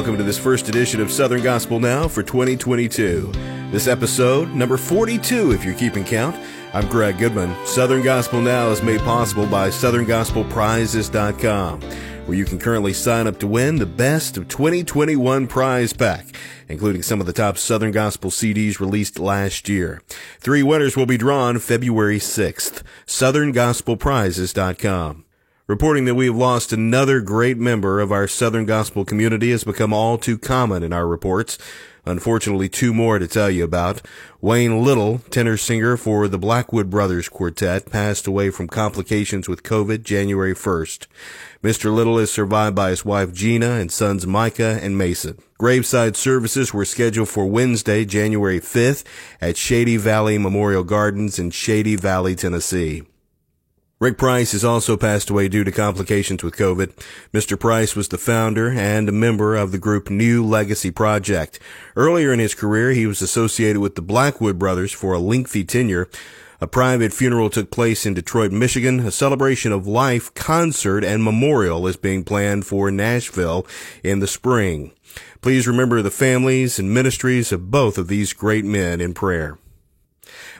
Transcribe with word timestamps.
Welcome 0.00 0.16
to 0.16 0.24
this 0.24 0.38
first 0.38 0.70
edition 0.70 1.02
of 1.02 1.12
Southern 1.12 1.42
Gospel 1.42 1.78
Now 1.78 2.08
for 2.08 2.22
2022. 2.22 3.30
This 3.70 3.86
episode, 3.86 4.48
number 4.54 4.78
42 4.78 5.52
if 5.52 5.62
you're 5.62 5.74
keeping 5.74 6.04
count. 6.04 6.34
I'm 6.72 6.88
Greg 6.88 7.18
Goodman. 7.18 7.54
Southern 7.66 8.02
Gospel 8.02 8.40
Now 8.40 8.70
is 8.70 8.82
made 8.82 9.00
possible 9.00 9.44
by 9.44 9.68
SouthernGospelPrizes.com, 9.68 11.82
where 11.82 12.38
you 12.38 12.46
can 12.46 12.58
currently 12.58 12.94
sign 12.94 13.26
up 13.26 13.38
to 13.40 13.46
win 13.46 13.76
the 13.76 13.84
best 13.84 14.38
of 14.38 14.48
2021 14.48 15.46
prize 15.46 15.92
pack, 15.92 16.28
including 16.66 17.02
some 17.02 17.20
of 17.20 17.26
the 17.26 17.34
top 17.34 17.58
Southern 17.58 17.92
Gospel 17.92 18.30
CDs 18.30 18.80
released 18.80 19.18
last 19.18 19.68
year. 19.68 20.00
Three 20.38 20.62
winners 20.62 20.96
will 20.96 21.04
be 21.04 21.18
drawn 21.18 21.58
February 21.58 22.20
6th. 22.20 22.82
SouthernGospelPrizes.com. 23.06 25.26
Reporting 25.70 26.04
that 26.06 26.16
we 26.16 26.26
have 26.26 26.34
lost 26.34 26.72
another 26.72 27.20
great 27.20 27.56
member 27.56 28.00
of 28.00 28.10
our 28.10 28.26
Southern 28.26 28.66
Gospel 28.66 29.04
community 29.04 29.52
has 29.52 29.62
become 29.62 29.92
all 29.92 30.18
too 30.18 30.36
common 30.36 30.82
in 30.82 30.92
our 30.92 31.06
reports. 31.06 31.58
Unfortunately, 32.04 32.68
two 32.68 32.92
more 32.92 33.20
to 33.20 33.28
tell 33.28 33.48
you 33.48 33.62
about. 33.62 34.02
Wayne 34.40 34.82
Little, 34.82 35.20
tenor 35.30 35.56
singer 35.56 35.96
for 35.96 36.26
the 36.26 36.38
Blackwood 36.38 36.90
Brothers 36.90 37.28
Quartet, 37.28 37.88
passed 37.88 38.26
away 38.26 38.50
from 38.50 38.66
complications 38.66 39.48
with 39.48 39.62
COVID 39.62 40.02
January 40.02 40.56
1st. 40.56 41.06
Mr. 41.62 41.94
Little 41.94 42.18
is 42.18 42.32
survived 42.32 42.74
by 42.74 42.90
his 42.90 43.04
wife 43.04 43.32
Gina 43.32 43.74
and 43.74 43.92
sons 43.92 44.26
Micah 44.26 44.80
and 44.82 44.98
Mason. 44.98 45.38
Graveside 45.56 46.16
services 46.16 46.74
were 46.74 46.84
scheduled 46.84 47.28
for 47.28 47.46
Wednesday, 47.46 48.04
January 48.04 48.58
5th 48.58 49.04
at 49.40 49.56
Shady 49.56 49.98
Valley 49.98 50.36
Memorial 50.36 50.82
Gardens 50.82 51.38
in 51.38 51.52
Shady 51.52 51.94
Valley, 51.94 52.34
Tennessee. 52.34 53.04
Rick 54.00 54.16
Price 54.16 54.52
has 54.52 54.64
also 54.64 54.96
passed 54.96 55.28
away 55.28 55.46
due 55.46 55.62
to 55.62 55.70
complications 55.70 56.42
with 56.42 56.56
COVID. 56.56 56.94
Mr. 57.34 57.60
Price 57.60 57.94
was 57.94 58.08
the 58.08 58.16
founder 58.16 58.70
and 58.70 59.10
a 59.10 59.12
member 59.12 59.54
of 59.54 59.72
the 59.72 59.78
group 59.78 60.08
New 60.08 60.42
Legacy 60.42 60.90
Project. 60.90 61.58
Earlier 61.94 62.32
in 62.32 62.38
his 62.38 62.54
career, 62.54 62.92
he 62.92 63.06
was 63.06 63.20
associated 63.20 63.78
with 63.78 63.96
the 63.96 64.02
Blackwood 64.02 64.58
Brothers 64.58 64.90
for 64.90 65.12
a 65.12 65.18
lengthy 65.18 65.64
tenure. 65.64 66.08
A 66.62 66.66
private 66.66 67.12
funeral 67.12 67.50
took 67.50 67.70
place 67.70 68.06
in 68.06 68.14
Detroit, 68.14 68.52
Michigan. 68.52 69.00
A 69.00 69.10
celebration 69.10 69.70
of 69.70 69.86
life 69.86 70.32
concert 70.32 71.04
and 71.04 71.22
memorial 71.22 71.86
is 71.86 71.98
being 71.98 72.24
planned 72.24 72.64
for 72.64 72.90
Nashville 72.90 73.66
in 74.02 74.20
the 74.20 74.26
spring. 74.26 74.92
Please 75.42 75.68
remember 75.68 76.00
the 76.00 76.10
families 76.10 76.78
and 76.78 76.94
ministries 76.94 77.52
of 77.52 77.70
both 77.70 77.98
of 77.98 78.08
these 78.08 78.32
great 78.32 78.64
men 78.64 79.02
in 79.02 79.12
prayer. 79.12 79.58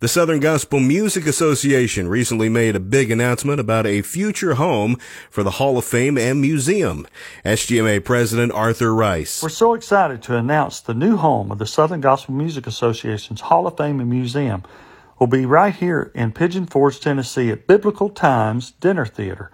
The 0.00 0.08
Southern 0.08 0.40
Gospel 0.40 0.80
Music 0.80 1.26
Association 1.26 2.08
recently 2.08 2.48
made 2.48 2.76
a 2.76 2.80
big 2.80 3.10
announcement 3.10 3.60
about 3.60 3.86
a 3.86 4.02
future 4.02 4.54
home 4.54 4.96
for 5.30 5.42
the 5.42 5.52
Hall 5.52 5.78
of 5.78 5.84
Fame 5.84 6.18
and 6.18 6.40
Museum. 6.40 7.06
SGMA 7.44 8.04
President 8.04 8.52
Arthur 8.52 8.94
Rice. 8.94 9.42
We're 9.42 9.48
so 9.48 9.74
excited 9.74 10.22
to 10.24 10.36
announce 10.36 10.80
the 10.80 10.94
new 10.94 11.16
home 11.16 11.50
of 11.50 11.58
the 11.58 11.66
Southern 11.66 12.00
Gospel 12.00 12.34
Music 12.34 12.66
Association's 12.66 13.42
Hall 13.42 13.66
of 13.66 13.76
Fame 13.76 14.00
and 14.00 14.10
Museum 14.10 14.62
will 15.18 15.26
be 15.26 15.46
right 15.46 15.74
here 15.74 16.10
in 16.14 16.32
Pigeon 16.32 16.66
Forge, 16.66 17.00
Tennessee 17.00 17.50
at 17.50 17.66
Biblical 17.66 18.10
Times 18.10 18.72
Dinner 18.72 19.06
Theater. 19.06 19.50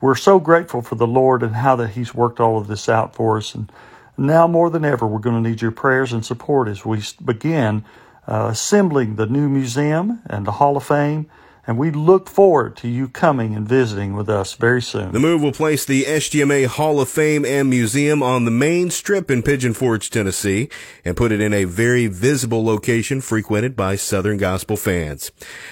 We're 0.00 0.16
so 0.16 0.40
grateful 0.40 0.82
for 0.82 0.94
the 0.94 1.06
Lord 1.06 1.42
and 1.42 1.56
how 1.56 1.76
that 1.76 1.90
He's 1.90 2.14
worked 2.14 2.40
all 2.40 2.58
of 2.58 2.66
this 2.66 2.88
out 2.88 3.14
for 3.14 3.36
us. 3.36 3.54
And 3.54 3.70
now 4.16 4.46
more 4.46 4.70
than 4.70 4.84
ever, 4.84 5.06
we're 5.06 5.18
going 5.18 5.42
to 5.42 5.48
need 5.48 5.62
your 5.62 5.70
prayers 5.70 6.12
and 6.12 6.24
support 6.24 6.68
as 6.68 6.84
we 6.84 7.02
begin 7.24 7.84
Uh, 8.30 8.46
assembling 8.46 9.16
the 9.16 9.26
new 9.26 9.48
museum 9.48 10.20
and 10.26 10.46
the 10.46 10.52
Hall 10.52 10.76
of 10.76 10.84
Fame. 10.84 11.26
And 11.70 11.78
we 11.78 11.92
look 11.92 12.28
forward 12.28 12.76
to 12.78 12.88
you 12.88 13.06
coming 13.06 13.54
and 13.54 13.64
visiting 13.64 14.16
with 14.16 14.28
us 14.28 14.54
very 14.54 14.82
soon. 14.82 15.12
The 15.12 15.20
move 15.20 15.40
will 15.40 15.52
place 15.52 15.84
the 15.84 16.02
SGMA 16.02 16.66
Hall 16.66 17.00
of 17.00 17.08
Fame 17.08 17.44
and 17.44 17.70
Museum 17.70 18.24
on 18.24 18.44
the 18.44 18.50
main 18.50 18.90
strip 18.90 19.30
in 19.30 19.44
Pigeon 19.44 19.72
Forge, 19.72 20.10
Tennessee, 20.10 20.68
and 21.04 21.16
put 21.16 21.30
it 21.30 21.40
in 21.40 21.54
a 21.54 21.66
very 21.66 22.08
visible 22.08 22.64
location 22.64 23.20
frequented 23.20 23.76
by 23.76 23.94
Southern 23.94 24.36
Gospel 24.36 24.76
fans. 24.76 25.30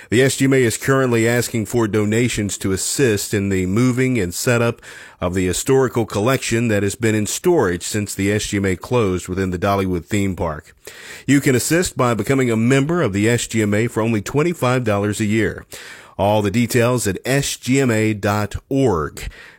The 0.09 0.21
SGMA 0.21 0.61
is 0.61 0.77
currently 0.77 1.27
asking 1.27 1.67
for 1.67 1.89
donations 1.89 2.59
to 2.59 2.71
assist 2.71 3.35
in 3.35 3.49
the 3.49 3.67
moving 3.67 4.21
and 4.21 4.33
setup 4.33 4.81
of 5.21 5.35
the 5.35 5.47
historical 5.47 6.07
collection 6.07 6.69
that 6.69 6.85
has 6.85 6.95
been 6.95 7.17
in 7.17 7.27
storage 7.27 7.83
since 7.83 8.15
the 8.15 8.29
SGMA 8.29 8.79
closed 8.79 9.27
within 9.27 9.51
the 9.51 9.59
Dollywood 9.59 10.05
theme 10.05 10.37
park. 10.37 10.77
You 11.27 11.41
can 11.41 11.57
assist 11.57 11.97
by 11.97 12.15
becoming 12.15 12.51
a 12.51 12.57
member 12.57 13.03
of 13.03 13.13
the 13.13 13.27
SGMA 13.27 13.91
for 13.91 14.01
only 14.01 14.23
$25 14.23 15.21
a 15.21 15.25
year. 15.25 15.67
All 16.19 16.43
the 16.43 16.51
details 16.51 17.07
at 17.07 17.23
sgma.org. 17.25 18.19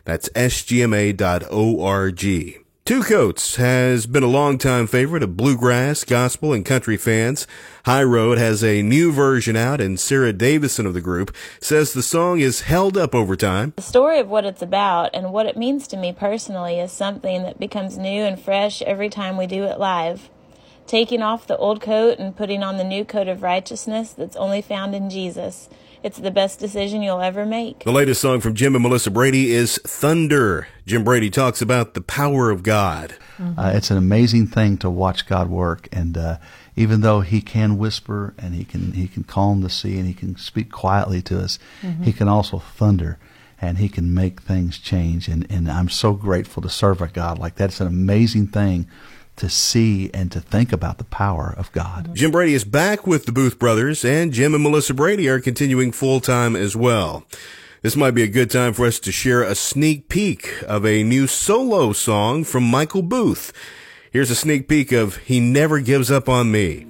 That's 0.04 0.28
sgma.org. 0.28 1.20
Two 2.84 3.02
Coats 3.02 3.56
has 3.56 4.06
been 4.06 4.24
a 4.24 4.26
longtime 4.26 4.88
favorite 4.88 5.22
of 5.22 5.36
bluegrass, 5.36 6.02
gospel, 6.02 6.52
and 6.52 6.64
country 6.64 6.96
fans. 6.96 7.46
High 7.84 8.02
Road 8.02 8.36
has 8.36 8.64
a 8.64 8.82
new 8.82 9.12
version 9.12 9.54
out, 9.54 9.80
and 9.80 9.98
Sarah 9.98 10.32
Davison 10.32 10.86
of 10.86 10.94
the 10.94 11.00
group 11.00 11.32
says 11.60 11.92
the 11.92 12.02
song 12.02 12.40
is 12.40 12.62
held 12.62 12.98
up 12.98 13.14
over 13.14 13.36
time. 13.36 13.74
The 13.76 13.82
story 13.82 14.18
of 14.18 14.28
what 14.28 14.44
it's 14.44 14.60
about 14.60 15.10
and 15.14 15.32
what 15.32 15.46
it 15.46 15.56
means 15.56 15.86
to 15.88 15.96
me 15.96 16.12
personally 16.12 16.80
is 16.80 16.90
something 16.90 17.44
that 17.44 17.60
becomes 17.60 17.96
new 17.96 18.24
and 18.24 18.40
fresh 18.40 18.82
every 18.82 19.08
time 19.08 19.36
we 19.36 19.46
do 19.46 19.64
it 19.64 19.78
live. 19.78 20.28
Taking 20.88 21.22
off 21.22 21.46
the 21.46 21.56
old 21.58 21.80
coat 21.80 22.18
and 22.18 22.36
putting 22.36 22.64
on 22.64 22.76
the 22.76 22.82
new 22.82 23.04
coat 23.04 23.28
of 23.28 23.44
righteousness 23.44 24.12
that's 24.12 24.36
only 24.36 24.62
found 24.62 24.96
in 24.96 25.08
Jesus 25.08 25.68
it's 26.02 26.18
the 26.18 26.30
best 26.30 26.58
decision 26.58 27.02
you'll 27.02 27.20
ever 27.20 27.44
make. 27.44 27.84
The 27.84 27.92
latest 27.92 28.20
song 28.20 28.40
from 28.40 28.54
Jim 28.54 28.74
and 28.74 28.82
Melissa 28.82 29.10
Brady 29.10 29.52
is 29.52 29.78
Thunder. 29.78 30.68
Jim 30.86 31.04
Brady 31.04 31.30
talks 31.30 31.60
about 31.60 31.94
the 31.94 32.00
power 32.00 32.50
of 32.50 32.62
God. 32.62 33.14
Mm-hmm. 33.38 33.58
Uh, 33.58 33.70
it's 33.70 33.90
an 33.90 33.96
amazing 33.96 34.46
thing 34.46 34.76
to 34.78 34.90
watch 34.90 35.26
God 35.26 35.48
work, 35.48 35.88
and 35.92 36.16
uh, 36.16 36.38
even 36.76 37.00
though 37.00 37.20
He 37.20 37.40
can 37.40 37.78
whisper 37.78 38.34
and 38.38 38.54
He 38.54 38.64
can 38.64 38.92
He 38.92 39.08
can 39.08 39.24
calm 39.24 39.60
the 39.60 39.70
sea 39.70 39.98
and 39.98 40.06
He 40.06 40.14
can 40.14 40.36
speak 40.36 40.70
quietly 40.72 41.22
to 41.22 41.40
us, 41.40 41.58
mm-hmm. 41.82 42.02
He 42.02 42.12
can 42.12 42.28
also 42.28 42.58
thunder 42.58 43.18
and 43.60 43.78
he 43.78 43.88
can 43.88 44.14
make 44.14 44.40
things 44.40 44.78
change. 44.78 45.28
And, 45.28 45.46
and 45.50 45.70
I'm 45.70 45.90
so 45.90 46.14
grateful 46.14 46.62
to 46.62 46.68
serve 46.68 47.02
a 47.02 47.08
God 47.08 47.38
like 47.38 47.56
that. 47.56 47.66
It's 47.66 47.80
an 47.80 47.86
amazing 47.86 48.48
thing 48.48 48.88
to 49.40 49.48
see 49.48 50.10
and 50.12 50.30
to 50.30 50.38
think 50.38 50.70
about 50.70 50.98
the 50.98 51.04
power 51.04 51.54
of 51.56 51.72
God. 51.72 52.14
Jim 52.14 52.30
Brady 52.30 52.52
is 52.52 52.64
back 52.64 53.06
with 53.06 53.24
the 53.24 53.32
Booth 53.32 53.58
brothers, 53.58 54.04
and 54.04 54.34
Jim 54.34 54.54
and 54.54 54.62
Melissa 54.62 54.92
Brady 54.92 55.28
are 55.30 55.40
continuing 55.40 55.92
full 55.92 56.20
time 56.20 56.54
as 56.54 56.76
well. 56.76 57.24
This 57.80 57.96
might 57.96 58.10
be 58.10 58.22
a 58.22 58.28
good 58.28 58.50
time 58.50 58.74
for 58.74 58.84
us 58.84 59.00
to 59.00 59.10
share 59.10 59.42
a 59.42 59.54
sneak 59.54 60.10
peek 60.10 60.62
of 60.66 60.84
a 60.84 61.02
new 61.02 61.26
solo 61.26 61.94
song 61.94 62.44
from 62.44 62.64
Michael 62.64 63.00
Booth. 63.00 63.54
Here's 64.10 64.30
a 64.30 64.34
sneak 64.34 64.68
peek 64.68 64.92
of 64.92 65.16
He 65.16 65.40
Never 65.40 65.80
Gives 65.80 66.10
Up 66.10 66.28
on 66.28 66.52
Me. 66.52 66.86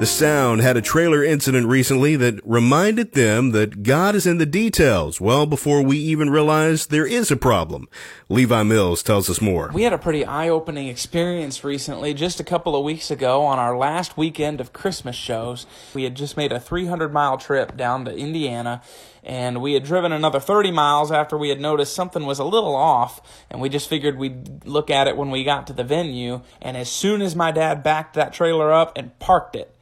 The 0.00 0.06
Sound 0.06 0.62
had 0.62 0.78
a 0.78 0.80
trailer 0.80 1.22
incident 1.22 1.66
recently 1.66 2.16
that 2.16 2.40
reminded 2.42 3.12
them 3.12 3.50
that 3.50 3.82
God 3.82 4.14
is 4.14 4.26
in 4.26 4.38
the 4.38 4.46
details 4.46 5.20
well 5.20 5.44
before 5.44 5.82
we 5.82 5.98
even 5.98 6.30
realize 6.30 6.86
there 6.86 7.04
is 7.04 7.30
a 7.30 7.36
problem. 7.36 7.86
Levi 8.30 8.62
Mills 8.62 9.02
tells 9.02 9.28
us 9.28 9.42
more. 9.42 9.70
We 9.74 9.82
had 9.82 9.92
a 9.92 9.98
pretty 9.98 10.24
eye 10.24 10.48
opening 10.48 10.88
experience 10.88 11.62
recently, 11.64 12.14
just 12.14 12.40
a 12.40 12.44
couple 12.44 12.74
of 12.74 12.82
weeks 12.82 13.10
ago 13.10 13.42
on 13.42 13.58
our 13.58 13.76
last 13.76 14.16
weekend 14.16 14.58
of 14.58 14.72
Christmas 14.72 15.16
shows. 15.16 15.66
We 15.92 16.04
had 16.04 16.14
just 16.14 16.34
made 16.34 16.50
a 16.50 16.58
300 16.58 17.12
mile 17.12 17.36
trip 17.36 17.76
down 17.76 18.06
to 18.06 18.16
Indiana, 18.16 18.80
and 19.22 19.60
we 19.60 19.74
had 19.74 19.84
driven 19.84 20.12
another 20.12 20.40
30 20.40 20.70
miles 20.70 21.12
after 21.12 21.36
we 21.36 21.50
had 21.50 21.60
noticed 21.60 21.94
something 21.94 22.24
was 22.24 22.38
a 22.38 22.44
little 22.44 22.74
off, 22.74 23.20
and 23.50 23.60
we 23.60 23.68
just 23.68 23.86
figured 23.86 24.16
we'd 24.16 24.64
look 24.64 24.88
at 24.88 25.08
it 25.08 25.18
when 25.18 25.30
we 25.30 25.44
got 25.44 25.66
to 25.66 25.74
the 25.74 25.84
venue. 25.84 26.40
And 26.62 26.78
as 26.78 26.90
soon 26.90 27.20
as 27.20 27.36
my 27.36 27.52
dad 27.52 27.82
backed 27.82 28.14
that 28.14 28.32
trailer 28.32 28.72
up 28.72 28.96
and 28.96 29.18
parked 29.18 29.54
it, 29.54 29.76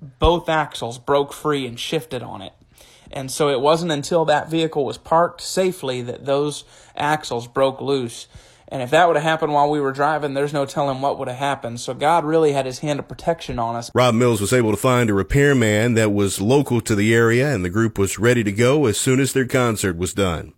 both 0.00 0.48
axles 0.48 0.98
broke 0.98 1.32
free 1.32 1.66
and 1.66 1.78
shifted 1.78 2.22
on 2.22 2.42
it. 2.42 2.52
And 3.12 3.30
so 3.30 3.48
it 3.48 3.60
wasn't 3.60 3.92
until 3.92 4.24
that 4.26 4.48
vehicle 4.48 4.84
was 4.84 4.98
parked 4.98 5.40
safely 5.40 6.00
that 6.02 6.26
those 6.26 6.64
axles 6.96 7.48
broke 7.48 7.80
loose. 7.80 8.28
And 8.68 8.82
if 8.82 8.90
that 8.90 9.08
would 9.08 9.16
have 9.16 9.24
happened 9.24 9.52
while 9.52 9.68
we 9.68 9.80
were 9.80 9.90
driving, 9.90 10.34
there's 10.34 10.52
no 10.52 10.64
telling 10.64 11.00
what 11.00 11.18
would 11.18 11.26
have 11.26 11.36
happened. 11.36 11.80
So 11.80 11.92
God 11.92 12.24
really 12.24 12.52
had 12.52 12.66
his 12.66 12.78
hand 12.78 13.00
of 13.00 13.08
protection 13.08 13.58
on 13.58 13.74
us. 13.74 13.90
Rob 13.94 14.14
Mills 14.14 14.40
was 14.40 14.52
able 14.52 14.70
to 14.70 14.76
find 14.76 15.10
a 15.10 15.14
repairman 15.14 15.94
that 15.94 16.12
was 16.12 16.40
local 16.40 16.80
to 16.82 16.94
the 16.94 17.12
area, 17.12 17.52
and 17.52 17.64
the 17.64 17.70
group 17.70 17.98
was 17.98 18.20
ready 18.20 18.44
to 18.44 18.52
go 18.52 18.86
as 18.86 18.96
soon 18.96 19.18
as 19.18 19.32
their 19.32 19.46
concert 19.46 19.96
was 19.96 20.14
done. 20.14 20.52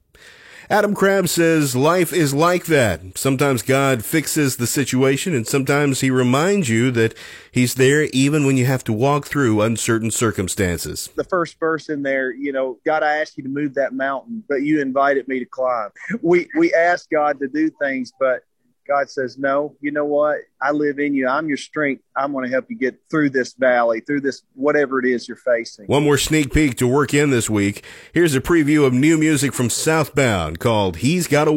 Adam 0.70 0.94
Crabb 0.94 1.29
says 1.29 1.75
life 1.75 2.12
is 2.12 2.32
like 2.32 2.67
that. 2.67 3.19
Sometimes 3.19 3.62
God 3.62 4.05
fixes 4.05 4.56
the 4.56 4.67
situation 4.67 5.35
and 5.35 5.47
sometimes 5.47 6.00
he 6.00 6.11
reminds 6.11 6.69
you 6.69 6.91
that 6.93 7.14
he's 7.50 7.75
there 7.75 8.05
even 8.12 8.47
when 8.47 8.56
you 8.56 8.67
have 8.67 8.85
to 8.85 8.93
walk 8.93 9.26
through 9.26 9.61
uncertain 9.61 10.11
circumstances. 10.11 11.11
The 11.17 11.25
first 11.25 11.59
verse 11.59 11.88
in 11.88 12.03
there, 12.03 12.32
you 12.32 12.53
know, 12.53 12.79
God, 12.87 13.03
I 13.03 13.19
asked 13.19 13.37
you 13.37 13.44
to 13.44 13.50
move 13.50 13.75
that 13.75 13.93
mountain, 13.93 14.44
but 14.49 14.62
you 14.62 14.81
invited 14.81 15.26
me 15.29 15.41
to 15.41 15.47
climb. 15.47 15.91
We, 16.20 16.49
we 16.56 16.73
ask 16.73 17.11
God 17.11 17.41
to 17.41 17.49
do 17.49 17.69
things, 17.69 18.12
but 18.19 18.43
God 18.87 19.11
says, 19.11 19.38
No, 19.38 19.76
you 19.81 19.90
know 19.93 20.05
what? 20.05 20.38
I 20.61 20.73
live 20.73 20.99
in 20.99 21.14
you. 21.14 21.29
I'm 21.29 21.49
your 21.49 21.56
strength. 21.56 22.02
I'm 22.17 22.32
going 22.32 22.44
to 22.44 22.50
help 22.50 22.67
you 22.69 22.76
get 22.76 22.99
through 23.11 23.31
this 23.31 23.55
valley, 23.55 24.00
through 24.00 24.23
this, 24.23 24.43
whatever 24.55 24.99
it 24.99 25.06
is 25.06 25.29
you're 25.29 25.37
facing. 25.37 25.87
One 25.87 26.05
more 26.05 26.19
sneak 26.19 26.52
peek 26.52 26.76
to 26.79 26.87
work 26.87 27.14
in 27.14 27.31
this 27.31 27.49
week. 27.49 27.84
Here's 28.12 28.34
a 28.34 28.40
preview 28.40 28.84
of 28.87 28.93
new 28.93 29.17
music 29.19 29.52
from 29.52 29.70
Southbound 29.70 30.58
called 30.58 30.99
He's 30.99 31.26
Got 31.26 31.49
a 31.49 31.52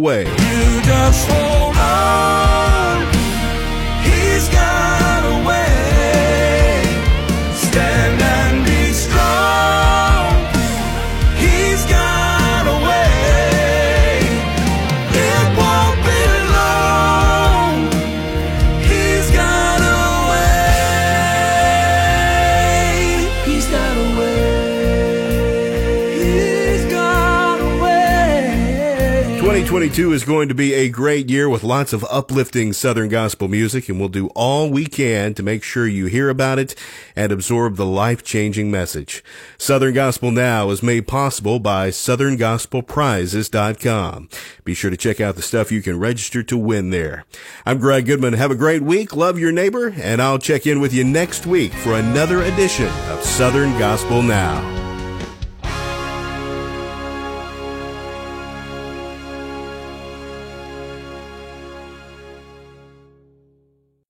2022 29.55 30.11
is 30.11 30.25
going 30.25 30.49
to 30.49 30.53
be 30.53 30.73
a 30.73 30.89
great 30.89 31.29
year 31.29 31.47
with 31.47 31.63
lots 31.63 31.93
of 31.93 32.05
uplifting 32.11 32.73
Southern 32.73 33.07
gospel 33.07 33.47
music, 33.47 33.87
and 33.87 33.97
we'll 33.97 34.09
do 34.09 34.27
all 34.35 34.69
we 34.69 34.85
can 34.85 35.33
to 35.33 35.41
make 35.41 35.63
sure 35.63 35.87
you 35.87 36.07
hear 36.07 36.27
about 36.27 36.59
it 36.59 36.75
and 37.15 37.31
absorb 37.31 37.77
the 37.77 37.85
life 37.85 38.21
changing 38.21 38.69
message. 38.69 39.23
Southern 39.57 39.93
Gospel 39.93 40.29
Now 40.29 40.71
is 40.71 40.83
made 40.83 41.07
possible 41.07 41.59
by 41.59 41.87
SouthernGospelPrizes.com. 41.87 44.29
Be 44.65 44.73
sure 44.73 44.91
to 44.91 44.97
check 44.97 45.21
out 45.21 45.37
the 45.37 45.41
stuff 45.41 45.71
you 45.71 45.81
can 45.81 45.99
register 45.99 46.43
to 46.43 46.57
win 46.57 46.89
there. 46.89 47.23
I'm 47.65 47.79
Greg 47.79 48.07
Goodman. 48.07 48.33
Have 48.33 48.51
a 48.51 48.55
great 48.55 48.81
week. 48.81 49.15
Love 49.15 49.39
your 49.39 49.53
neighbor, 49.53 49.87
and 49.87 50.21
I'll 50.21 50.37
check 50.37 50.67
in 50.67 50.81
with 50.81 50.93
you 50.93 51.05
next 51.05 51.45
week 51.45 51.71
for 51.71 51.93
another 51.93 52.41
edition 52.41 52.89
of 53.07 53.23
Southern 53.23 53.79
Gospel 53.79 54.21
Now. 54.21 54.84